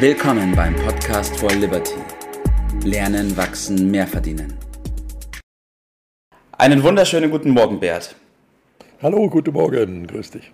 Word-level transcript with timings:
Willkommen 0.00 0.54
beim 0.54 0.76
Podcast 0.76 1.36
for 1.40 1.50
Liberty. 1.50 1.96
Lernen, 2.84 3.36
wachsen, 3.36 3.90
mehr 3.90 4.06
verdienen. 4.06 4.56
Einen 6.52 6.84
wunderschönen 6.84 7.32
guten 7.32 7.50
Morgen, 7.50 7.80
Bert. 7.80 8.14
Hallo, 9.02 9.28
guten 9.28 9.52
Morgen, 9.52 10.06
grüß 10.06 10.30
dich. 10.30 10.52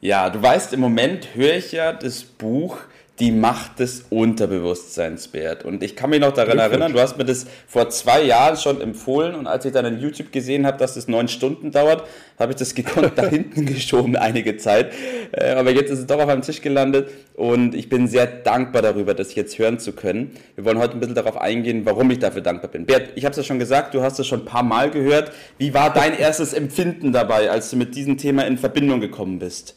Ja, 0.00 0.28
du 0.30 0.42
weißt, 0.42 0.72
im 0.72 0.80
Moment 0.80 1.28
höre 1.36 1.54
ich 1.54 1.70
ja 1.70 1.92
das 1.92 2.24
Buch 2.24 2.78
die 3.22 3.30
Macht 3.30 3.78
des 3.78 4.06
Unterbewusstseins, 4.10 5.28
Bert. 5.28 5.64
Und 5.64 5.84
ich 5.84 5.94
kann 5.94 6.10
mich 6.10 6.18
noch 6.18 6.32
daran 6.32 6.58
erinnern, 6.58 6.92
du 6.92 6.98
hast 6.98 7.18
mir 7.18 7.24
das 7.24 7.46
vor 7.68 7.88
zwei 7.88 8.20
Jahren 8.20 8.56
schon 8.56 8.80
empfohlen 8.80 9.36
und 9.36 9.46
als 9.46 9.64
ich 9.64 9.70
dann 9.70 9.84
in 9.84 10.00
YouTube 10.00 10.32
gesehen 10.32 10.66
habe, 10.66 10.76
dass 10.76 10.94
das 10.94 11.06
neun 11.06 11.28
Stunden 11.28 11.70
dauert, 11.70 12.02
habe 12.36 12.50
ich 12.50 12.56
das 12.56 12.74
gekonnt 12.74 13.12
da 13.14 13.28
hinten 13.28 13.64
geschoben 13.64 14.16
einige 14.16 14.56
Zeit. 14.56 14.92
Äh, 15.30 15.52
aber 15.52 15.70
jetzt 15.70 15.92
ist 15.92 16.00
es 16.00 16.06
doch 16.06 16.18
auf 16.18 16.26
meinem 16.26 16.42
Tisch 16.42 16.62
gelandet 16.62 17.10
und 17.34 17.76
ich 17.76 17.88
bin 17.88 18.08
sehr 18.08 18.26
dankbar 18.26 18.82
darüber, 18.82 19.14
das 19.14 19.36
jetzt 19.36 19.56
hören 19.56 19.78
zu 19.78 19.92
können. 19.92 20.32
Wir 20.56 20.64
wollen 20.64 20.78
heute 20.78 20.94
ein 20.94 20.98
bisschen 20.98 21.14
darauf 21.14 21.36
eingehen, 21.36 21.82
warum 21.84 22.10
ich 22.10 22.18
dafür 22.18 22.42
dankbar 22.42 22.72
bin. 22.72 22.86
Bert, 22.86 23.10
ich 23.14 23.24
habe 23.24 23.30
es 23.30 23.36
ja 23.36 23.44
schon 23.44 23.60
gesagt, 23.60 23.94
du 23.94 24.02
hast 24.02 24.18
es 24.18 24.26
schon 24.26 24.40
ein 24.40 24.46
paar 24.46 24.64
Mal 24.64 24.90
gehört. 24.90 25.30
Wie 25.58 25.72
war 25.74 25.92
dein 25.92 26.18
erstes 26.18 26.54
Empfinden 26.54 27.12
dabei, 27.12 27.52
als 27.52 27.70
du 27.70 27.76
mit 27.76 27.94
diesem 27.94 28.18
Thema 28.18 28.48
in 28.48 28.58
Verbindung 28.58 29.00
gekommen 29.00 29.38
bist? 29.38 29.76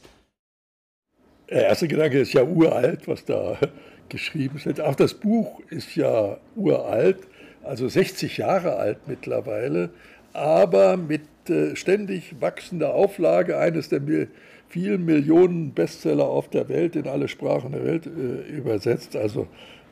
Der 1.50 1.68
erste 1.68 1.88
Gedanke 1.88 2.20
ist 2.20 2.34
ja 2.34 2.44
uralt, 2.44 3.08
was 3.08 3.24
da 3.26 3.58
geschrieben 4.10 4.60
steht. 4.60 4.82
Auch 4.82 4.96
das 4.96 5.14
Buch 5.14 5.62
ist 5.70 5.96
ja 5.96 6.38
uralt, 6.56 7.20
also 7.64 7.88
60 7.88 8.38
Jahre 8.38 8.78
alt 8.78 9.08
mittlerweile, 9.08 9.90
aber 10.34 10.98
mit 10.98 11.22
äh, 11.50 11.76
ständig 11.76 12.42
wachsender 12.42 12.94
Auflage, 12.94 13.58
eines 13.58 13.90
der 13.90 14.02
vielen 14.68 15.06
Millionen 15.06 15.74
Bestseller 15.74 16.26
auf 16.26 16.50
der 16.50 16.68
Welt, 16.68 16.96
in 16.96 17.08
alle 17.08 17.28
Sprachen 17.28 17.72
der 17.72 17.86
Welt 17.86 18.08
äh, 18.08 18.52
übersetzt. 18.52 19.16
Also 19.16 19.48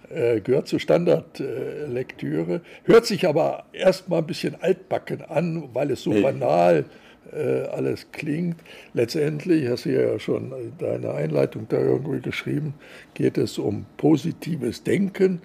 äh, 0.09 0.41
gehört 0.41 0.67
zur 0.67 0.79
Standardlektüre, 0.79 2.61
hört 2.83 3.05
sich 3.05 3.27
aber 3.27 3.65
erstmal 3.73 4.19
ein 4.19 4.27
bisschen 4.27 4.55
altbacken 4.59 5.21
an, 5.21 5.69
weil 5.73 5.91
es 5.91 6.01
so 6.01 6.11
banal 6.11 6.79
ist 6.79 7.12
alles 7.31 8.07
klingt. 8.11 8.57
Letztendlich, 8.93 9.67
hast 9.67 9.85
du 9.85 9.93
ja 9.93 10.19
schon 10.19 10.53
deine 10.77 11.13
Einleitung 11.13 11.65
da 11.67 11.79
irgendwie 11.79 12.21
geschrieben, 12.21 12.75
geht 13.15 13.37
es 13.37 13.57
um 13.57 13.85
positives 13.97 14.83
Denken. 14.83 15.41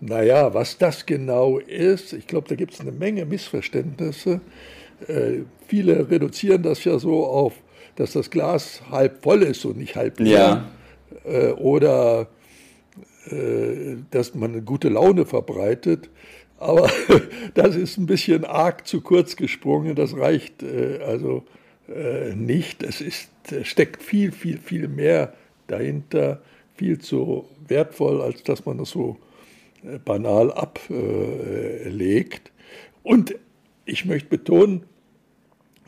Naja, 0.00 0.52
was 0.52 0.78
das 0.78 1.06
genau 1.06 1.58
ist, 1.58 2.12
ich 2.12 2.26
glaube, 2.26 2.48
da 2.48 2.56
gibt 2.56 2.74
es 2.74 2.80
eine 2.80 2.90
Menge 2.90 3.24
Missverständnisse. 3.24 4.40
Äh, 5.06 5.42
viele 5.68 6.10
reduzieren 6.10 6.62
das 6.64 6.84
ja 6.84 6.98
so 6.98 7.24
auf, 7.24 7.54
dass 7.96 8.12
das 8.12 8.30
Glas 8.30 8.82
halb 8.90 9.22
voll 9.22 9.42
ist 9.42 9.64
und 9.64 9.78
nicht 9.78 9.96
halb 9.96 10.18
leer. 10.18 10.66
Ja. 11.24 11.32
Äh, 11.32 11.52
oder 11.52 12.26
äh, 13.30 13.96
dass 14.10 14.34
man 14.34 14.52
eine 14.52 14.62
gute 14.62 14.88
Laune 14.88 15.24
verbreitet. 15.24 16.10
Aber 16.62 16.90
das 17.54 17.76
ist 17.76 17.98
ein 17.98 18.06
bisschen 18.06 18.44
arg 18.44 18.86
zu 18.86 19.00
kurz 19.00 19.36
gesprungen. 19.36 19.94
Das 19.94 20.16
reicht 20.16 20.62
äh, 20.62 21.00
also 21.04 21.44
äh, 21.88 22.34
nicht. 22.34 22.82
Es 22.82 23.00
ist, 23.00 23.30
steckt 23.62 24.02
viel, 24.02 24.32
viel, 24.32 24.58
viel 24.58 24.88
mehr 24.88 25.34
dahinter. 25.66 26.40
Viel 26.76 26.98
zu 26.98 27.46
wertvoll, 27.68 28.22
als 28.22 28.42
dass 28.44 28.64
man 28.64 28.78
das 28.78 28.90
so 28.90 29.18
äh, 29.84 29.98
banal 29.98 30.52
ablegt. 30.52 32.50
Und 33.02 33.34
ich 33.84 34.04
möchte 34.04 34.28
betonen, 34.28 34.84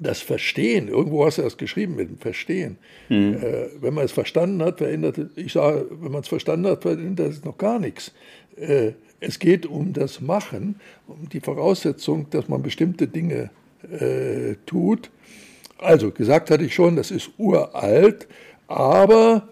das 0.00 0.20
Verstehen, 0.20 0.88
irgendwo 0.88 1.25
hast 1.25 1.38
du 1.38 1.42
das 1.42 1.56
geschrieben 1.56 1.94
mit 1.94 2.09
dem 2.09 2.19
Verstehen. 2.19 2.78
Mhm. 3.09 3.34
Äh, 3.34 3.66
wenn 3.81 3.94
man 3.94 4.05
es 4.05 4.12
verstanden 4.12 4.62
hat, 4.62 4.78
verändert 4.78 5.19
es, 5.19 5.28
ich 5.36 5.53
sage, 5.53 5.86
wenn 5.91 6.11
man 6.11 6.22
es 6.22 6.28
verstanden 6.28 6.66
hat, 6.66 6.83
verändert 6.83 7.31
es 7.31 7.44
noch 7.44 7.56
gar 7.56 7.78
nichts. 7.78 8.12
Äh, 8.56 8.92
es 9.27 9.39
geht 9.39 9.67
um 9.67 9.92
das 9.92 10.20
Machen, 10.20 10.77
um 11.06 11.28
die 11.28 11.41
Voraussetzung, 11.41 12.28
dass 12.30 12.48
man 12.48 12.62
bestimmte 12.62 13.09
Dinge 13.09 13.50
äh, 13.91 14.56
tut. 14.66 15.10
Also, 15.78 16.10
gesagt 16.10 16.50
hatte 16.50 16.65
ich 16.65 16.75
schon, 16.75 16.97
das 16.97 17.10
ist 17.10 17.31
uralt, 17.38 18.28
aber 18.69 19.48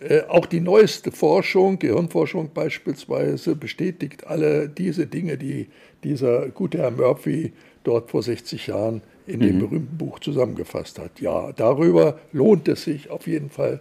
äh, 0.00 0.22
auch 0.28 0.46
die 0.46 0.60
neueste 0.60 1.10
Forschung, 1.10 1.78
Gehirnforschung 1.78 2.50
beispielsweise, 2.52 3.56
bestätigt 3.56 4.26
alle 4.26 4.68
diese 4.68 5.06
Dinge, 5.06 5.36
die 5.36 5.68
dieser 6.02 6.48
gute 6.50 6.78
Herr 6.78 6.90
Murphy 6.90 7.52
dort 7.82 8.10
vor 8.10 8.22
60 8.22 8.66
Jahren 8.66 9.02
in 9.26 9.40
mhm. 9.40 9.46
dem 9.46 9.58
berühmten 9.58 9.96
Buch 9.96 10.18
zusammengefasst 10.20 10.98
hat. 10.98 11.20
Ja, 11.20 11.52
darüber 11.52 12.18
lohnt 12.32 12.68
es 12.68 12.84
sich 12.84 13.10
auf 13.10 13.26
jeden 13.26 13.50
Fall, 13.50 13.80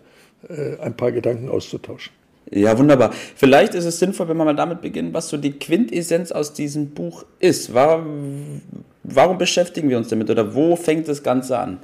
äh, 0.50 0.78
ein 0.79 0.96
paar 0.96 1.12
Gedanken 1.12 1.50
auszutauschen. 1.50 2.13
Ja, 2.51 2.77
wunderbar. 2.77 3.11
Vielleicht 3.35 3.73
ist 3.73 3.85
es 3.85 3.99
sinnvoll, 3.99 4.27
wenn 4.27 4.37
wir 4.37 4.45
mal 4.45 4.55
damit 4.55 4.81
beginnen, 4.81 5.13
was 5.13 5.29
so 5.29 5.37
die 5.37 5.53
Quintessenz 5.53 6.31
aus 6.31 6.53
diesem 6.53 6.91
Buch 6.91 7.25
ist. 7.39 7.73
Warum, 7.73 8.61
warum 9.03 9.37
beschäftigen 9.37 9.89
wir 9.89 9.97
uns 9.97 10.09
damit 10.09 10.29
oder 10.29 10.53
wo 10.53 10.75
fängt 10.75 11.07
das 11.07 11.23
Ganze 11.23 11.57
an? 11.57 11.79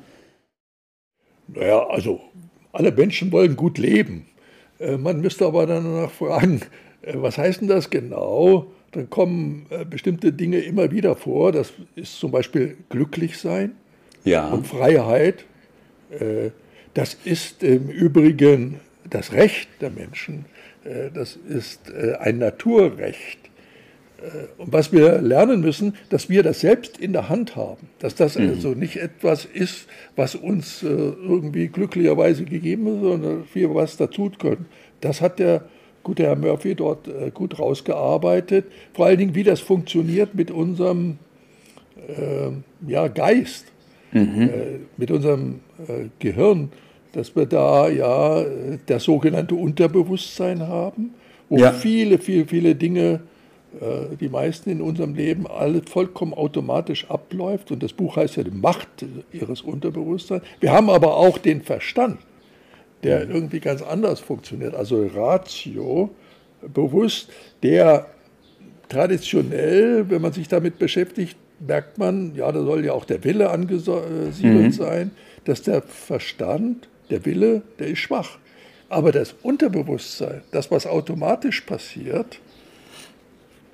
Naja, 1.48 1.88
also 1.88 2.22
alle 2.72 2.92
Menschen 2.92 3.32
wollen 3.32 3.56
gut 3.56 3.78
leben. 3.78 4.26
Äh, 4.80 4.98
man 4.98 5.22
müsste 5.22 5.46
aber 5.46 5.66
danach 5.66 6.12
fragen, 6.12 6.62
äh, 7.02 7.14
was 7.16 7.38
heißt 7.38 7.62
denn 7.62 7.68
das 7.68 7.90
genau? 7.90 8.68
Dann 8.92 9.10
kommen 9.10 9.66
äh, 9.70 9.86
bestimmte 9.86 10.34
Dinge 10.34 10.60
immer 10.60 10.92
wieder 10.92 11.16
vor. 11.16 11.52
Das 11.52 11.74
ist 11.96 12.20
zum 12.20 12.32
Beispiel 12.32 12.78
glücklich 12.90 13.38
sein 13.38 13.74
ja. 14.24 14.48
und 14.48 14.68
Freiheit. 14.68 15.46
Das 16.96 17.16
ist 17.24 17.62
im 17.62 17.88
Übrigen 17.88 18.80
das 19.10 19.34
Recht 19.34 19.70
der 19.82 19.90
Menschen, 19.90 20.46
äh, 20.84 21.10
das 21.14 21.36
ist 21.36 21.90
äh, 21.90 22.16
ein 22.20 22.38
Naturrecht. 22.38 23.40
Äh, 24.20 24.62
und 24.62 24.74
was 24.74 24.92
wir 24.92 25.22
lernen 25.22 25.62
müssen, 25.62 25.96
dass 26.10 26.30
wir 26.30 26.44
das 26.44 26.62
selbst 26.62 26.98
in 26.98 27.14
der 27.14 27.30
Hand 27.30 27.56
haben, 27.56 27.90
dass 28.00 28.16
das 28.16 28.38
mhm. 28.38 28.50
also 28.50 28.70
nicht 28.70 28.98
etwas 28.98 29.46
ist, 29.46 29.88
was 30.16 30.36
uns 30.36 30.84
irgendwie 30.84 31.68
glücklicherweise 31.68 32.46
gegeben 32.46 32.88
ist, 32.88 33.02
sondern 33.02 33.44
wir 33.54 33.76
was 33.76 33.98
dazu 33.98 34.32
können. 34.38 34.66
Das 35.02 35.22
hat 35.22 35.40
der 35.40 35.66
gute 36.04 36.24
Herr 36.24 36.36
Murphy 36.36 36.76
dort 36.76 37.10
gut 37.34 37.60
rausgearbeitet. 37.60 38.66
Vor 38.94 39.06
allen 39.06 39.18
Dingen, 39.18 39.36
wie 39.36 39.44
das 39.44 39.60
funktioniert 39.60 40.34
mit 40.34 40.50
unserem 40.50 41.18
äh, 42.08 42.52
ja, 42.88 43.08
Geist, 43.08 43.66
mhm. 44.12 44.42
äh, 44.42 44.50
mit 44.98 45.12
unserem 45.12 45.60
äh, 45.88 46.06
Gehirn 46.20 46.72
dass 47.14 47.36
wir 47.36 47.46
da 47.46 47.90
ja 47.90 48.46
das 48.86 49.04
sogenannte 49.04 49.56
Unterbewusstsein 49.56 50.68
haben, 50.68 51.14
wo 51.50 51.58
ja. 51.58 51.72
viele, 51.72 52.20
viele, 52.20 52.46
viele 52.46 52.76
Dinge, 52.76 53.22
äh, 53.80 54.16
die 54.20 54.30
meisten 54.30 54.70
in 54.70 54.82
unserem 54.82 55.16
Leben, 55.16 55.48
alles 55.48 55.84
vollkommen 55.90 56.34
automatisch 56.34 57.10
abläuft. 57.10 57.72
Und 57.72 57.82
das 57.82 57.94
Buch 57.94 58.16
heißt 58.16 58.36
ja 58.36 58.44
die 58.44 58.52
Macht 58.52 58.88
ihres 59.32 59.62
Unterbewusstseins. 59.62 60.44
Wir 60.60 60.72
haben 60.72 60.90
aber 60.90 61.18
auch 61.18 61.38
den 61.38 61.62
Verstand, 61.62 62.20
der 63.04 63.28
irgendwie 63.28 63.60
ganz 63.60 63.82
anders 63.82 64.20
funktioniert. 64.20 64.76
Also 64.76 65.08
Ratio, 65.08 66.12
bewusst, 66.74 67.30
der 67.64 68.08
traditionell, 68.90 70.10
wenn 70.10 70.22
man 70.22 70.34
sich 70.34 70.48
damit 70.48 70.80
beschäftigt, 70.80 71.38
merkt 71.60 71.98
man, 71.98 72.36
ja, 72.36 72.52
da 72.52 72.64
soll 72.64 72.86
ja 72.86 72.94
auch 72.94 73.06
der 73.06 73.24
Wille 73.24 73.50
angesiedelt 73.50 74.44
mhm. 74.44 74.72
sein, 74.72 75.12
dass 75.46 75.62
der 75.62 75.82
Verstand 75.82 76.88
der 77.10 77.26
Wille, 77.26 77.62
der 77.80 77.88
ist 77.88 78.00
schwach. 78.00 78.38
Aber 78.90 79.12
das 79.12 79.36
Unterbewusstsein, 79.44 80.42
das, 80.52 80.72
was 80.72 80.88
automatisch 80.88 81.62
passiert, 81.62 82.40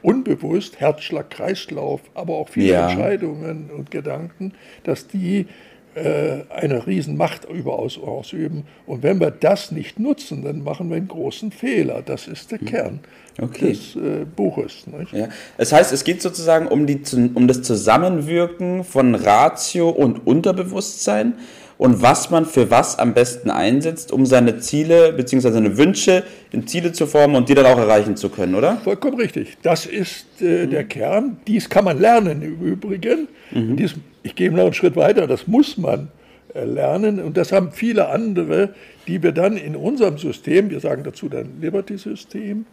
unbewusst, 0.02 0.80
Herzschlag, 0.80 1.30
Kreislauf, 1.30 2.02
aber 2.14 2.36
auch 2.36 2.50
viele 2.50 2.74
ja. 2.74 2.90
Entscheidungen 2.90 3.70
und 3.76 3.92
Gedanken, 3.92 4.54
dass 4.84 5.08
die 5.08 5.48
äh, 5.96 6.44
eine 6.50 6.86
Riesenmacht 6.86 7.46
über 7.46 7.80
uns 7.80 7.98
ausüben. 7.98 8.66
Und 8.86 9.02
wenn 9.02 9.20
wir 9.20 9.32
das 9.32 9.72
nicht 9.72 9.98
nutzen, 9.98 10.44
dann 10.44 10.62
machen 10.62 10.90
wir 10.90 10.98
einen 10.98 11.08
großen 11.08 11.52
Fehler. 11.52 12.02
Das 12.06 12.28
ist 12.28 12.52
der 12.52 12.60
hm. 12.60 12.68
Kern 12.68 13.00
okay. 13.42 13.70
des 13.70 13.96
äh, 13.96 14.26
Buches. 14.26 14.84
Ja. 15.14 15.30
Das 15.58 15.72
heißt, 15.72 15.94
es 15.94 16.04
geht 16.04 16.22
sozusagen 16.22 16.68
um, 16.68 16.86
die, 16.86 17.02
um 17.34 17.48
das 17.48 17.62
Zusammenwirken 17.62 18.84
von 18.84 19.16
Ratio 19.16 19.90
und 19.90 20.28
Unterbewusstsein 20.28 21.36
und 21.78 22.02
was 22.02 22.30
man 22.30 22.46
für 22.46 22.72
was 22.72 22.98
am 23.00 23.14
besten 23.14 23.50
einsetzt, 23.50 24.12
um 24.12 24.26
seine 24.26 24.60
Ziele 24.60 25.14
bzw. 25.14 25.52
seine 25.52 25.78
Wünsche 25.78 26.24
in 26.52 26.68
Ziele 26.68 26.94
zu 26.94 27.06
formen 27.08 27.36
und 27.36 27.50
die 27.50 27.56
dann 27.56 27.66
auch 27.66 27.78
erreichen 27.78 28.16
zu 28.16 28.30
können, 28.30 28.56
oder? 28.56 28.78
Vollkommen 28.78 29.18
richtig. 29.18 29.58
Das 29.62 29.86
ist 29.86 30.42
äh, 30.42 30.66
mhm. 30.66 30.70
der 30.70 30.84
Kern. 30.86 31.38
Dies 31.48 31.70
kann 31.70 31.86
man 31.86 32.00
lernen 32.00 32.42
im 32.42 32.62
Übrigen. 32.62 33.28
Mhm. 33.52 33.76
Dies, 33.76 33.96
ich 34.24 34.36
gehe 34.36 34.52
noch 34.52 34.64
einen 34.64 34.74
Schritt 34.74 34.96
weiter, 34.96 35.28
das 35.28 35.48
muss 35.48 35.78
man 35.78 36.10
äh, 36.54 36.64
lernen 36.64 37.20
und 37.20 37.36
das 37.36 37.52
haben 37.52 37.72
viele 37.72 38.10
andere, 38.10 38.70
die 39.08 39.22
wir 39.22 39.34
dann 39.34 39.58
in 39.58 39.76
unserem 39.76 40.18
System, 40.18 40.70
wir 40.70 40.80
sagen 40.80 41.04
dazu 41.04 41.28
dann 41.30 41.60
Liberty-System, 41.62 42.66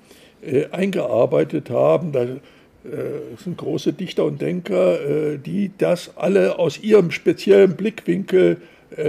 äh, 0.42 0.66
eingearbeitet 0.70 1.70
haben. 1.70 2.12
Da, 2.12 2.24
das 2.24 2.36
äh, 2.84 3.36
sind 3.42 3.58
große 3.58 3.92
Dichter 3.92 4.24
und 4.24 4.42
Denker, 4.42 5.00
äh, 5.34 5.38
die 5.38 5.70
das 5.78 6.16
alle 6.16 6.58
aus 6.58 6.80
ihrem 6.80 7.10
speziellen 7.12 7.76
Blickwinkel 7.76 8.56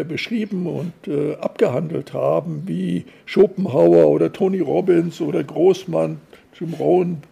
beschrieben 0.03 0.67
und 0.67 0.93
äh, 1.07 1.35
abgehandelt 1.35 2.13
haben, 2.13 2.63
wie 2.65 3.05
Schopenhauer 3.25 4.09
oder 4.09 4.31
Tony 4.31 4.59
Robbins 4.59 5.21
oder 5.21 5.43
Großmann, 5.43 6.19
Jim 6.57 6.73
Rohn 6.73 7.23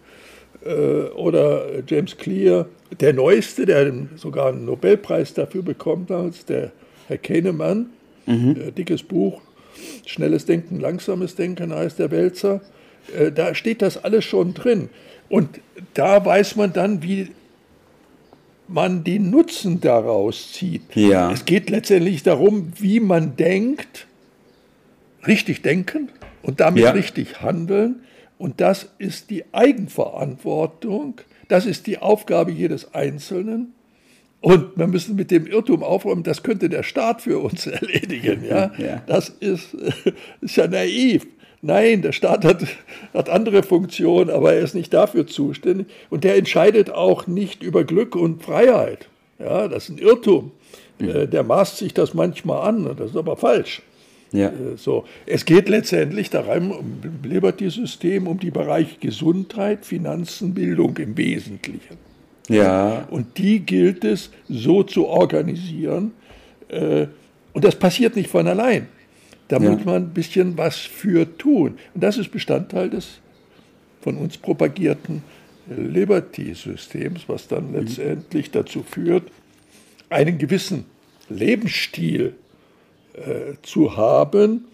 äh, 0.66 1.10
oder 1.16 1.66
James 1.88 2.18
Clear. 2.18 2.68
Der 3.00 3.14
neueste, 3.14 3.66
der 3.66 3.92
sogar 4.16 4.50
einen 4.50 4.66
Nobelpreis 4.66 5.34
dafür 5.34 5.62
bekommt, 5.62 6.12
als 6.12 6.46
der 6.46 6.72
Herr 7.08 7.18
Kahnemann, 7.18 7.88
mhm. 8.26 8.56
Äh, 8.60 8.72
dickes 8.72 9.04
Buch, 9.04 9.42
Schnelles 10.06 10.46
Denken, 10.46 10.80
langsames 10.80 11.36
Denken 11.36 11.74
heißt 11.74 12.00
der 12.00 12.12
Wälzer. 12.12 12.62
Äh, 13.18 13.32
da 13.32 13.56
steht 13.56 13.82
das 13.82 14.04
alles 14.04 14.26
schon 14.26 14.54
drin. 14.54 14.90
Und 15.30 15.62
da 15.94 16.24
weiß 16.24 16.58
man 16.58 16.74
dann, 16.74 17.02
wie 17.04 17.30
man 18.72 19.04
den 19.04 19.30
Nutzen 19.30 19.82
daraus 19.82 20.54
zieht. 20.54 20.96
Ja. 20.96 21.32
Es 21.32 21.46
geht 21.46 21.70
letztendlich 21.70 22.24
darum, 22.24 22.72
wie 22.80 23.00
man 23.00 23.36
denkt, 23.36 24.08
richtig 25.28 25.62
denken 25.62 26.10
und 26.42 26.60
damit 26.60 26.84
ja. 26.84 26.92
richtig 26.92 27.42
handeln. 27.42 28.02
Und 28.38 28.60
das 28.62 28.90
ist 28.98 29.30
die 29.30 29.44
Eigenverantwortung, 29.52 31.22
das 31.48 31.66
ist 31.66 31.86
die 31.86 32.00
Aufgabe 32.00 32.52
jedes 32.52 32.94
Einzelnen. 32.94 33.74
Und 34.40 34.76
wir 34.76 34.88
müssen 34.88 35.16
mit 35.16 35.30
dem 35.30 35.46
Irrtum 35.46 35.84
aufräumen, 35.84 36.24
das 36.24 36.42
könnte 36.42 36.68
der 36.68 36.82
Staat 36.82 37.22
für 37.22 37.40
uns 37.40 37.68
erledigen. 37.68 38.44
Ja? 38.44 38.72
ja. 38.78 39.04
Das 39.06 39.30
ist, 39.30 39.76
ist 40.42 40.56
ja 40.56 40.68
naiv. 40.68 41.28
Nein, 41.62 42.02
der 42.02 42.12
Staat 42.12 42.44
hat, 42.44 42.66
hat 43.14 43.30
andere 43.30 43.62
Funktionen, 43.62 44.30
aber 44.30 44.54
er 44.54 44.62
ist 44.62 44.74
nicht 44.74 44.94
dafür 44.94 45.28
zuständig. 45.28 45.88
Und 46.10 46.24
der 46.24 46.36
entscheidet 46.36 46.90
auch 46.90 47.28
nicht 47.28 47.62
über 47.62 47.84
Glück 47.84 48.16
und 48.16 48.44
Freiheit. 48.44 49.08
Ja, 49.38 49.68
das 49.68 49.90
ist 49.90 49.90
ein 49.90 49.98
Irrtum. 50.00 50.52
Mhm. 51.00 51.30
Der 51.30 51.44
maßt 51.44 51.78
sich 51.78 51.94
das 51.94 52.14
manchmal 52.14 52.68
an, 52.68 52.96
das 52.98 53.12
ist 53.12 53.18
aber 53.18 53.38
falsch. 53.38 53.82
Ja. 54.32 54.48
Äh, 54.48 54.78
so. 54.78 55.06
Es 55.26 55.46
geht 55.46 55.70
letztendlich 55.70 56.30
darum, 56.30 56.72
um 56.72 57.02
Liberty-System, 57.24 58.28
um 58.28 58.40
die 58.40 58.52
Bereiche 58.52 58.98
Gesundheit, 59.00 59.86
Finanzen, 59.86 60.54
Bildung 60.54 60.98
im 60.98 61.18
Wesentlichen. 61.18 61.98
Ja. 62.50 63.08
Und 63.10 63.38
die 63.38 63.60
gilt 63.60 64.04
es 64.04 64.32
so 64.50 64.84
zu 64.84 65.08
organisieren. 65.08 66.12
Äh, 66.70 67.08
und 67.54 67.64
das 67.66 67.76
passiert 67.76 68.16
nicht 68.16 68.30
von 68.30 68.48
allein. 68.48 68.88
Da 69.52 69.58
ja. 69.58 69.70
muss 69.70 69.84
man 69.84 70.04
ein 70.04 70.14
bisschen 70.14 70.58
was 70.58 70.78
für 70.78 71.38
tun. 71.38 71.78
Und 71.94 72.02
das 72.02 72.18
ist 72.18 72.32
Bestandteil 72.32 72.90
des 72.90 73.20
von 74.00 74.16
uns 74.18 74.38
propagierten 74.38 75.24
Liberty-Systems, 75.68 77.28
was 77.28 77.50
dann 77.50 77.68
mhm. 77.68 77.80
letztendlich 77.82 78.52
dazu 78.52 78.82
führt, 78.84 79.24
einen 80.10 80.38
gewissen 80.38 80.86
Lebensstil 81.30 82.34
äh, 83.14 83.54
zu 83.62 83.98
haben, 83.98 84.66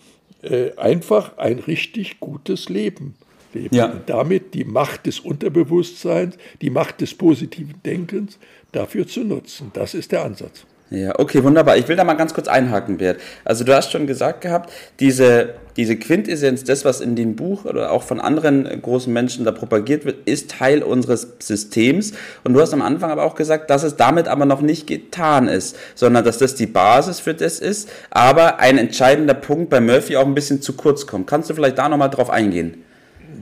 äh, 0.44 0.76
einfach 0.78 1.40
ein 1.40 1.58
richtig 1.58 2.20
gutes 2.20 2.70
Leben 2.70 3.16
leben. 3.54 3.76
Ja. 3.76 3.88
Und 3.88 4.08
damit 4.08 4.54
die 4.54 4.64
Macht 4.64 5.08
des 5.08 5.20
Unterbewusstseins, 5.20 6.38
die 6.62 6.70
Macht 6.70 7.02
des 7.02 7.16
positiven 7.16 7.82
Denkens 7.84 8.38
dafür 8.74 9.08
zu 9.08 9.24
nutzen. 9.24 9.72
Das 9.74 9.96
ist 9.96 10.12
der 10.12 10.24
Ansatz. 10.24 10.66
Ja, 10.90 11.20
okay, 11.20 11.44
wunderbar. 11.44 11.76
Ich 11.76 11.90
will 11.90 11.98
da 11.98 12.06
mal 12.06 12.14
ganz 12.14 12.34
kurz 12.34 12.48
einhaken, 12.48 12.98
Bert. 12.98 13.20
Also 13.44 13.66
du 13.66 13.76
hast 13.76 13.92
schon 13.92 14.08
gesagt 14.08 14.40
gehabt, 14.40 14.72
diese, 15.02 15.56
diese 15.76 15.98
Quintessenz, 15.98 16.64
das, 16.64 16.86
was 16.86 17.02
in 17.02 17.18
dem 17.18 17.36
Buch 17.36 17.66
oder 17.66 17.92
auch 17.92 18.04
von 18.04 18.22
anderen 18.22 18.82
großen 18.82 19.12
Menschen 19.12 19.44
da 19.44 19.52
propagiert 19.52 20.06
wird, 20.06 20.26
ist 20.26 20.50
Teil 20.52 20.84
unseres 20.84 21.28
Systems. 21.40 22.14
Und 22.46 22.54
du 22.54 22.62
hast 22.62 22.74
am 22.74 22.82
Anfang 22.82 23.12
aber 23.12 23.26
auch 23.26 23.36
gesagt, 23.36 23.70
dass 23.70 23.84
es 23.84 23.98
damit 23.98 24.30
aber 24.30 24.46
noch 24.46 24.62
nicht 24.62 24.88
getan 24.88 25.50
ist, 25.50 25.76
sondern 25.94 26.24
dass 26.24 26.38
das 26.38 26.56
die 26.56 26.68
Basis 26.68 27.20
für 27.20 27.34
das 27.34 27.60
ist, 27.60 27.90
aber 28.10 28.60
ein 28.60 28.78
entscheidender 28.78 29.34
Punkt 29.34 29.70
bei 29.70 29.82
Murphy 29.82 30.16
auch 30.16 30.26
ein 30.26 30.36
bisschen 30.36 30.62
zu 30.62 30.72
kurz 30.74 31.06
kommt. 31.06 31.28
Kannst 31.28 31.50
du 31.50 31.54
vielleicht 31.54 31.78
da 31.80 31.90
nochmal 31.90 32.10
drauf 32.10 32.30
eingehen? 32.30 32.86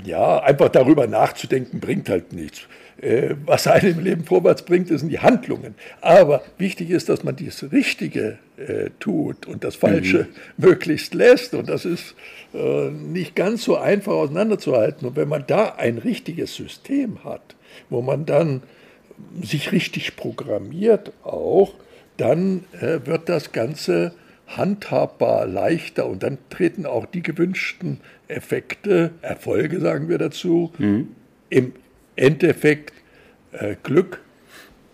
Ja, 0.04 0.40
einfach 0.40 0.70
darüber 0.70 1.06
nachzudenken 1.06 1.80
bringt 1.80 2.10
halt 2.10 2.34
nichts. 2.34 2.62
Äh, 3.02 3.36
was 3.46 3.68
einem 3.68 4.00
im 4.00 4.04
Leben 4.04 4.24
vorwärts 4.24 4.64
bringt, 4.64 4.88
sind 4.88 5.10
die 5.10 5.20
Handlungen. 5.20 5.76
Aber 6.02 6.44
wichtig 6.58 6.90
ist, 6.90 7.10
dass 7.10 7.24
man 7.24 7.36
das 7.36 7.72
Richtige 7.72 8.40
äh, 8.58 8.90
tut 9.00 9.46
und 9.48 9.64
das 9.64 9.76
Falsche 9.76 10.28
mhm. 10.30 10.36
möglichst 10.66 11.14
lässt. 11.14 11.54
Und 11.54 11.68
das 11.68 11.86
ist 11.86 12.16
äh, 12.54 12.90
nicht 12.90 13.36
ganz 13.36 13.64
so 13.64 13.76
einfach 13.76 14.14
auseinanderzuhalten. 14.14 15.08
Und 15.08 15.16
wenn 15.16 15.28
man 15.28 15.44
da 15.46 15.76
ein 15.76 15.98
richtiges 15.98 16.56
System 16.56 17.24
hat, 17.24 17.56
wo 17.90 18.02
man 18.02 18.26
dann 18.26 18.64
sich 19.42 19.72
richtig 19.72 20.16
programmiert 20.16 21.12
auch, 21.24 21.74
dann 22.18 22.64
äh, 22.80 23.00
wird 23.06 23.28
das 23.28 23.52
Ganze 23.52 24.14
handhabbar 24.48 25.48
leichter 25.48 26.08
und 26.08 26.24
dann 26.24 26.38
treten 26.50 26.86
auch 26.86 27.06
die 27.06 27.24
gewünschten 27.24 28.00
Effekte, 28.28 29.12
Erfolge 29.22 29.80
sagen 29.80 30.08
wir 30.08 30.18
dazu, 30.18 30.72
mhm. 30.78 31.10
im 31.50 31.74
Endeffekt 32.16 32.94
äh, 33.52 33.76
Glück 33.84 34.22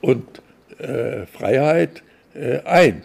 und 0.02 0.42
äh, 0.80 1.26
Freiheit 1.26 2.04
äh, 2.34 2.60
ein. 2.66 3.04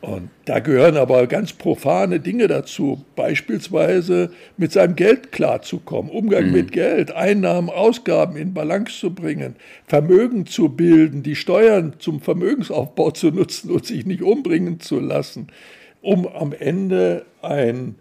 Und 0.00 0.30
da 0.44 0.60
gehören 0.60 0.96
aber 0.96 1.26
ganz 1.26 1.52
profane 1.52 2.20
Dinge 2.20 2.46
dazu, 2.46 3.04
beispielsweise 3.16 4.30
mit 4.56 4.70
seinem 4.70 4.94
Geld 4.94 5.32
klarzukommen, 5.32 6.12
Umgang 6.12 6.46
mhm. 6.46 6.52
mit 6.52 6.72
Geld, 6.72 7.10
Einnahmen, 7.10 7.68
Ausgaben 7.68 8.36
in 8.36 8.54
Balance 8.54 8.96
zu 8.96 9.12
bringen, 9.12 9.56
Vermögen 9.86 10.46
zu 10.46 10.68
bilden, 10.68 11.24
die 11.24 11.34
Steuern 11.34 11.94
zum 11.98 12.20
Vermögensaufbau 12.20 13.10
zu 13.10 13.32
nutzen 13.32 13.72
und 13.72 13.86
sich 13.86 14.06
nicht 14.06 14.22
umbringen 14.22 14.78
zu 14.78 15.00
lassen, 15.00 15.48
um 16.00 16.28
am 16.28 16.52
Ende 16.52 17.24
ein 17.42 17.96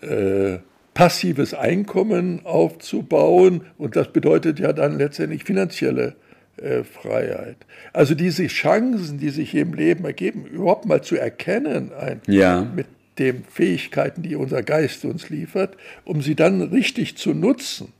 äh, 0.00 0.56
passives 0.96 1.52
Einkommen 1.52 2.40
aufzubauen. 2.46 3.60
Und 3.76 3.96
das 3.96 4.12
bedeutet 4.12 4.58
ja 4.58 4.72
dann 4.72 4.96
letztendlich 4.96 5.44
finanzielle 5.44 6.16
äh, 6.56 6.84
Freiheit. 6.84 7.58
Also 7.92 8.14
diese 8.14 8.46
Chancen, 8.46 9.18
die 9.18 9.28
sich 9.28 9.54
im 9.54 9.74
Leben 9.74 10.06
ergeben, 10.06 10.46
überhaupt 10.46 10.86
mal 10.86 11.02
zu 11.02 11.16
erkennen, 11.16 11.92
ein, 11.92 12.22
ja. 12.26 12.66
mit 12.74 12.86
den 13.18 13.44
Fähigkeiten, 13.44 14.22
die 14.22 14.36
unser 14.36 14.62
Geist 14.62 15.04
uns 15.04 15.28
liefert, 15.28 15.76
um 16.06 16.22
sie 16.22 16.34
dann 16.34 16.62
richtig 16.62 17.18
zu 17.18 17.34
nutzen. 17.34 17.92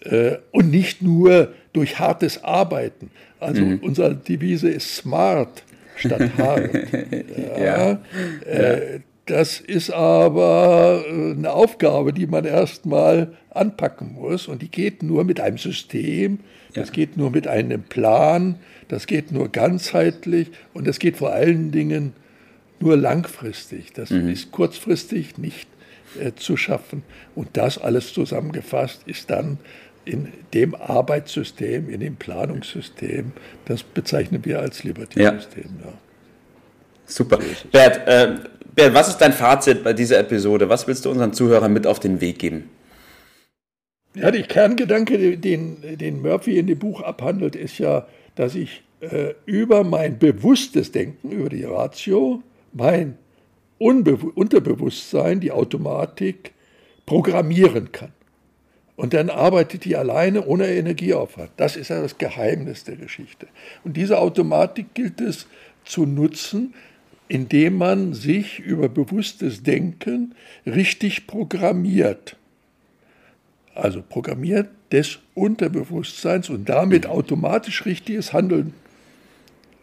Äh, 0.00 0.36
und 0.52 0.70
nicht 0.70 1.02
nur 1.02 1.52
durch 1.74 1.98
hartes 1.98 2.44
Arbeiten. 2.44 3.10
Also 3.40 3.60
mhm. 3.60 3.80
unsere 3.80 4.14
Devise 4.14 4.70
ist 4.70 4.96
smart 4.96 5.64
statt 5.96 6.30
hart. 6.38 6.70
ja. 7.58 7.62
ja. 7.62 8.00
Äh, 8.46 9.00
das 9.28 9.60
ist 9.60 9.90
aber 9.90 11.04
äh, 11.06 11.32
eine 11.32 11.52
Aufgabe, 11.52 12.12
die 12.12 12.26
man 12.26 12.44
erstmal 12.44 13.36
anpacken 13.50 14.14
muss. 14.14 14.48
Und 14.48 14.62
die 14.62 14.70
geht 14.70 15.02
nur 15.02 15.24
mit 15.24 15.38
einem 15.38 15.58
System, 15.58 16.40
das 16.74 16.88
ja. 16.88 16.94
geht 16.94 17.16
nur 17.16 17.30
mit 17.30 17.46
einem 17.46 17.82
Plan, 17.82 18.58
das 18.88 19.06
geht 19.06 19.30
nur 19.30 19.50
ganzheitlich 19.50 20.50
und 20.72 20.86
das 20.86 20.98
geht 20.98 21.18
vor 21.18 21.32
allen 21.32 21.70
Dingen 21.72 22.14
nur 22.80 22.96
langfristig. 22.96 23.92
Das 23.92 24.10
mhm. 24.10 24.28
ist 24.28 24.50
kurzfristig 24.50 25.36
nicht 25.36 25.68
äh, 26.18 26.32
zu 26.34 26.56
schaffen. 26.56 27.02
Und 27.34 27.48
das 27.52 27.76
alles 27.76 28.14
zusammengefasst 28.14 29.02
ist 29.06 29.28
dann 29.30 29.58
in 30.06 30.28
dem 30.54 30.74
Arbeitssystem, 30.74 31.90
in 31.90 32.00
dem 32.00 32.16
Planungssystem, 32.16 33.32
das 33.66 33.82
bezeichnen 33.82 34.42
wir 34.44 34.60
als 34.60 34.82
Liberty-System. 34.84 35.70
Ja. 35.80 35.86
Ja. 35.86 35.92
Super. 37.04 37.38
Bert, 37.72 38.06
äh, 38.06 38.34
Bernd, 38.78 38.94
was 38.94 39.08
ist 39.08 39.18
dein 39.18 39.32
Fazit 39.32 39.82
bei 39.82 39.92
dieser 39.92 40.20
Episode? 40.20 40.68
Was 40.68 40.86
willst 40.86 41.04
du 41.04 41.10
unseren 41.10 41.32
Zuhörern 41.32 41.72
mit 41.72 41.84
auf 41.84 41.98
den 41.98 42.20
Weg 42.20 42.38
geben? 42.38 42.70
Ja, 44.14 44.30
der 44.30 44.44
Kerngedanke, 44.44 45.36
den, 45.36 45.98
den 45.98 46.22
Murphy 46.22 46.56
in 46.56 46.68
dem 46.68 46.78
Buch 46.78 47.02
abhandelt, 47.02 47.56
ist 47.56 47.78
ja, 47.78 48.06
dass 48.36 48.54
ich 48.54 48.84
äh, 49.00 49.34
über 49.46 49.82
mein 49.82 50.20
bewusstes 50.20 50.92
Denken, 50.92 51.32
über 51.32 51.48
die 51.48 51.64
Ratio, 51.64 52.44
mein 52.72 53.18
Unbe 53.78 54.14
Unterbewusstsein, 54.14 55.40
die 55.40 55.50
Automatik 55.50 56.52
programmieren 57.04 57.90
kann. 57.90 58.12
Und 58.94 59.12
dann 59.12 59.28
arbeitet 59.28 59.86
die 59.86 59.96
alleine 59.96 60.46
ohne 60.46 60.68
Energieaufwand. 60.68 61.50
Das 61.56 61.74
ist 61.74 61.88
ja 61.88 62.00
das 62.00 62.16
Geheimnis 62.16 62.84
der 62.84 62.94
Geschichte. 62.94 63.48
Und 63.82 63.96
diese 63.96 64.18
Automatik 64.18 64.94
gilt 64.94 65.20
es 65.20 65.48
zu 65.84 66.06
nutzen, 66.06 66.74
indem 67.28 67.76
man 67.76 68.14
sich 68.14 68.58
über 68.58 68.88
bewusstes 68.88 69.62
Denken 69.62 70.34
richtig 70.66 71.26
programmiert. 71.26 72.36
Also 73.74 74.02
programmiert 74.06 74.68
des 74.90 75.18
Unterbewusstseins 75.34 76.48
und 76.48 76.68
damit 76.68 77.04
mhm. 77.04 77.10
automatisch 77.10 77.84
richtiges 77.84 78.32
Handeln 78.32 78.74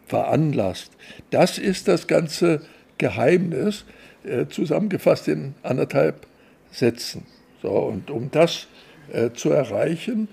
veranlasst. 0.08 0.92
Das 1.30 1.58
ist 1.58 1.88
das 1.88 2.08
ganze 2.08 2.62
Geheimnis, 2.98 3.86
äh, 4.24 4.48
zusammengefasst 4.48 5.28
in 5.28 5.54
anderthalb 5.64 6.28
Sätzen. 6.72 7.26
So, 7.62 7.70
und 7.70 8.12
um 8.12 8.30
das 8.32 8.68
äh, 9.12 9.32
zu 9.32 9.52
erreichen, 9.52 10.28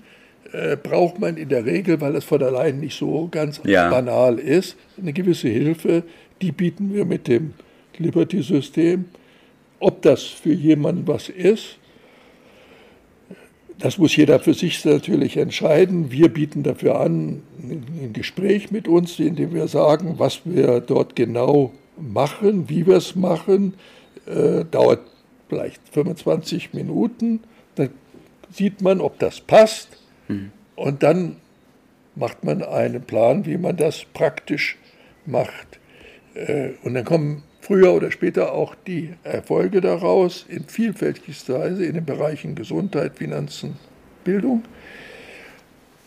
äh, 0.51 0.77
braucht 0.77 1.19
man 1.19 1.37
in 1.37 1.49
der 1.49 1.65
Regel, 1.65 1.99
weil 2.01 2.15
es 2.15 2.25
von 2.25 2.41
allein 2.43 2.79
nicht 2.79 2.97
so 2.97 3.27
ganz 3.31 3.59
ja. 3.63 3.89
banal 3.89 4.37
ist, 4.37 4.75
eine 4.99 5.13
gewisse 5.13 5.47
Hilfe. 5.47 6.03
Die 6.43 6.51
bieten 6.51 6.93
wir 6.93 7.05
mit 7.05 7.29
dem 7.29 7.53
Liberty-System. 7.97 9.05
Ob 9.79 10.01
das 10.01 10.23
für 10.23 10.51
jemanden 10.51 11.07
was 11.07 11.29
ist, 11.29 11.77
das 13.79 13.97
muss 13.97 14.13
jeder 14.13 14.41
für 14.41 14.53
sich 14.53 14.83
natürlich 14.83 15.37
entscheiden. 15.37 16.11
Wir 16.11 16.27
bieten 16.27 16.63
dafür 16.63 16.99
an, 16.99 17.43
ein 17.61 18.11
Gespräch 18.11 18.71
mit 18.71 18.89
uns, 18.89 19.19
in 19.19 19.37
dem 19.37 19.53
wir 19.53 19.69
sagen, 19.69 20.15
was 20.17 20.41
wir 20.43 20.81
dort 20.81 21.15
genau 21.15 21.71
machen, 21.97 22.67
wie 22.67 22.85
wir 22.85 22.97
es 22.97 23.15
machen. 23.15 23.75
Äh, 24.25 24.65
dauert 24.65 24.99
vielleicht 25.47 25.79
25 25.93 26.73
Minuten. 26.73 27.39
Dann 27.75 27.91
sieht 28.51 28.81
man, 28.81 28.99
ob 28.99 29.17
das 29.17 29.39
passt. 29.39 29.87
Mhm. 30.27 30.51
Und 30.75 31.03
dann 31.03 31.37
macht 32.15 32.43
man 32.43 32.63
einen 32.63 33.01
Plan, 33.01 33.45
wie 33.45 33.57
man 33.57 33.77
das 33.77 34.03
praktisch 34.13 34.77
macht. 35.25 35.79
Äh, 36.35 36.71
und 36.83 36.93
dann 36.93 37.05
kommen 37.05 37.43
früher 37.61 37.93
oder 37.93 38.11
später 38.11 38.53
auch 38.53 38.75
die 38.87 39.13
Erfolge 39.23 39.81
daraus 39.81 40.45
in 40.49 40.65
vielfältigster 40.65 41.59
Weise 41.59 41.85
in 41.85 41.93
den 41.95 42.05
Bereichen 42.05 42.55
Gesundheit, 42.55 43.17
Finanzen, 43.17 43.77
Bildung. 44.23 44.63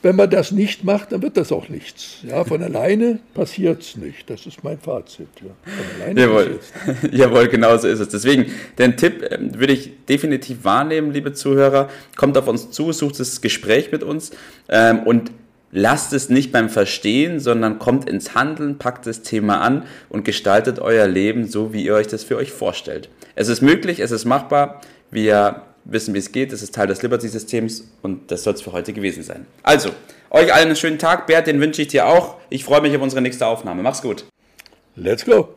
Wenn 0.03 0.15
man 0.15 0.31
das 0.31 0.53
nicht 0.53 0.85
macht, 0.85 1.11
dann 1.11 1.23
wird 1.23 1.37
das 1.37 1.51
auch 1.51 1.69
nichts. 1.69 2.19
Ja, 2.23 2.45
von 2.45 2.63
alleine 2.63 3.19
passiert 3.35 3.83
es 3.83 3.97
nicht. 3.97 4.29
Das 4.31 4.47
ist 4.47 4.63
mein 4.63 4.79
Fazit. 4.79 5.27
Ja. 5.43 5.51
Von 5.65 6.03
alleine 6.03 6.21
Jawohl. 6.21 6.61
Jawohl, 7.11 7.49
genau 7.49 7.77
so 7.79 7.89
ist 7.89 7.99
es. 7.99 8.11
Deswegen, 8.11 8.47
den 8.79 8.97
Tipp 8.97 9.27
ähm, 9.31 9.59
würde 9.59 9.73
ich 9.73 10.05
definitiv 10.07 10.65
wahrnehmen, 10.65 11.13
liebe 11.13 11.33
Zuhörer. 11.33 11.89
Kommt 12.15 12.37
auf 12.39 12.47
uns 12.47 12.71
zu, 12.71 12.93
sucht 12.93 13.19
das 13.19 13.41
Gespräch 13.41 13.91
mit 13.91 14.05
uns 14.05 14.31
ähm, 14.69 15.01
und 15.01 15.33
lasst 15.77 16.15
es 16.15 16.31
nicht 16.31 16.53
beim 16.53 16.71
Verstehen, 16.71 17.39
sondern 17.39 17.79
kommt 17.79 18.09
ins 18.09 18.35
Handeln, 18.35 18.79
packt 18.79 19.07
das 19.07 19.23
Thema 19.23 19.61
an 19.61 19.85
und 20.09 20.25
gestaltet 20.25 20.79
euer 20.79 21.07
Leben 21.07 21.47
so, 21.47 21.73
wie 21.73 21.85
ihr 21.85 21.95
euch 21.95 22.07
das 22.07 22.25
für 22.25 22.37
euch 22.39 22.51
vorstellt. 22.51 23.11
Es 23.35 23.49
ist 23.49 23.61
möglich, 23.61 24.01
es 24.01 24.11
ist 24.11 24.25
machbar. 24.25 24.81
Wir 25.11 25.63
wissen, 25.85 26.15
wie 26.15 26.19
es 26.19 26.33
geht. 26.33 26.53
Das 26.53 26.63
ist 26.63 26.75
Teil 26.75 26.87
des 26.87 27.03
Liberty-Systems 27.03 27.89
und 28.01 28.31
das 28.31 28.43
soll 28.43 28.55
es 28.55 28.63
für 28.63 28.73
heute 28.73 28.95
gewesen 28.95 29.23
sein. 29.23 29.47
Also, 29.63 29.91
euch 30.31 30.53
allen 30.53 30.69
einen 30.69 30.77
schönen 30.77 30.99
Tag. 30.99 31.27
Bert, 31.27 31.47
den 31.47 31.61
wünsche 31.61 31.83
ich 31.83 31.89
dir 31.89 32.07
auch. 32.07 32.39
Ich 32.49 32.65
freue 32.65 32.81
mich 32.81 32.97
auf 32.97 33.03
unsere 33.03 33.21
nächste 33.21 33.47
Aufnahme. 33.47 33.83
Mach's 33.83 34.01
gut. 34.01 34.25
Let's 34.97 35.27
go. 35.27 35.57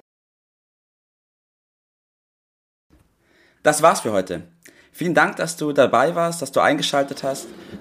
Das 3.64 3.82
war's 3.82 4.02
für 4.02 4.12
heute. 4.12 4.44
Vielen 4.92 5.14
Dank, 5.14 5.38
dass 5.38 5.56
du 5.56 5.72
dabei 5.72 6.14
warst, 6.14 6.42
dass 6.42 6.52
du 6.52 6.60
eingeschaltet 6.60 7.24
hast 7.24 7.48